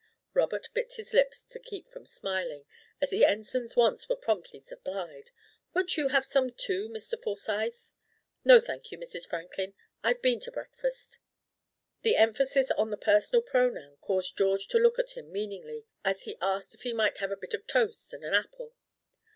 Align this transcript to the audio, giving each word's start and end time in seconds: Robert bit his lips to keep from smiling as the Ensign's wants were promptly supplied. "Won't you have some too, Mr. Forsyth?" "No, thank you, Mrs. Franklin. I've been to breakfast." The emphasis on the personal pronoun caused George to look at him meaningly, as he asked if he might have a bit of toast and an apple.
Robert 0.33 0.67
bit 0.73 0.93
his 0.95 1.13
lips 1.13 1.43
to 1.43 1.59
keep 1.59 1.87
from 1.91 2.07
smiling 2.07 2.65
as 2.99 3.11
the 3.11 3.23
Ensign's 3.23 3.75
wants 3.75 4.09
were 4.09 4.15
promptly 4.15 4.59
supplied. 4.59 5.29
"Won't 5.75 5.95
you 5.95 6.07
have 6.07 6.25
some 6.25 6.49
too, 6.53 6.89
Mr. 6.89 7.21
Forsyth?" 7.21 7.93
"No, 8.43 8.59
thank 8.59 8.91
you, 8.91 8.97
Mrs. 8.97 9.27
Franklin. 9.29 9.75
I've 10.03 10.23
been 10.23 10.39
to 10.39 10.51
breakfast." 10.51 11.19
The 12.01 12.15
emphasis 12.15 12.71
on 12.71 12.89
the 12.89 12.97
personal 12.97 13.43
pronoun 13.43 13.97
caused 13.97 14.35
George 14.35 14.67
to 14.69 14.79
look 14.79 14.97
at 14.97 15.11
him 15.11 15.31
meaningly, 15.31 15.85
as 16.03 16.23
he 16.23 16.35
asked 16.41 16.73
if 16.73 16.81
he 16.81 16.93
might 16.93 17.19
have 17.19 17.29
a 17.29 17.37
bit 17.37 17.53
of 17.53 17.67
toast 17.67 18.11
and 18.11 18.23
an 18.23 18.33
apple. 18.33 18.73